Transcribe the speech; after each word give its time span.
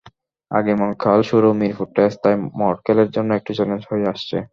আগামীকাল 0.51 1.19
শুরু 1.29 1.47
মিরপুর 1.59 1.87
টেস্ট 1.95 2.17
তাই 2.23 2.35
মরকেলের 2.59 3.09
জন্য 3.15 3.29
একটু 3.35 3.51
চ্যালেঞ্জ 3.57 3.83
হয়েই 3.89 4.09
আসছে। 4.13 4.37